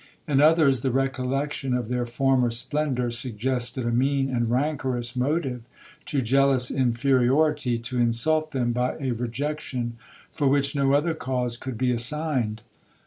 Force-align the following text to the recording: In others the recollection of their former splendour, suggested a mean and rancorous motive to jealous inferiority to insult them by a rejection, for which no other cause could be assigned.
In 0.27 0.41
others 0.41 0.79
the 0.79 0.89
recollection 0.89 1.75
of 1.75 1.87
their 1.87 2.07
former 2.07 2.49
splendour, 2.49 3.11
suggested 3.11 3.85
a 3.85 3.91
mean 3.91 4.31
and 4.31 4.49
rancorous 4.49 5.15
motive 5.15 5.61
to 6.07 6.23
jealous 6.23 6.71
inferiority 6.71 7.77
to 7.77 7.99
insult 7.99 8.49
them 8.49 8.71
by 8.71 8.95
a 8.99 9.11
rejection, 9.11 9.97
for 10.31 10.47
which 10.47 10.75
no 10.75 10.93
other 10.93 11.13
cause 11.13 11.55
could 11.55 11.77
be 11.77 11.91
assigned. 11.91 12.63